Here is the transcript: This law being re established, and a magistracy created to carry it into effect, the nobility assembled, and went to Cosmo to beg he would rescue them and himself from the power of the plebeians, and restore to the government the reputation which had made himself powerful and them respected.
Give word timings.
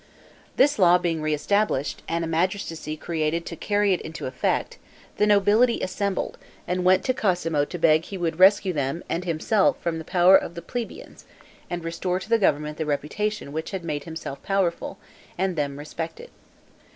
This 0.55 0.79
law 0.79 0.97
being 0.97 1.21
re 1.21 1.31
established, 1.31 2.01
and 2.07 2.25
a 2.25 2.27
magistracy 2.27 2.97
created 2.97 3.45
to 3.45 3.55
carry 3.55 3.93
it 3.93 4.01
into 4.01 4.25
effect, 4.25 4.79
the 5.17 5.27
nobility 5.27 5.79
assembled, 5.81 6.39
and 6.67 6.83
went 6.83 7.03
to 7.05 7.13
Cosmo 7.13 7.65
to 7.65 7.77
beg 7.77 8.05
he 8.05 8.17
would 8.17 8.39
rescue 8.39 8.73
them 8.73 9.03
and 9.09 9.25
himself 9.25 9.79
from 9.79 9.99
the 9.99 10.03
power 10.03 10.35
of 10.35 10.55
the 10.55 10.61
plebeians, 10.63 11.25
and 11.69 11.83
restore 11.83 12.19
to 12.19 12.29
the 12.29 12.39
government 12.39 12.79
the 12.79 12.85
reputation 12.87 13.51
which 13.53 13.69
had 13.69 13.83
made 13.83 14.05
himself 14.05 14.41
powerful 14.41 14.97
and 15.37 15.55
them 15.55 15.77
respected. 15.77 16.31